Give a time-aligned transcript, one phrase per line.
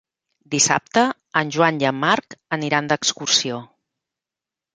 [0.53, 1.03] Dissabte
[1.41, 3.61] en Joan i en Marc aniran d'excursió.